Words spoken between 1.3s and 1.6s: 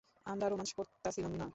না!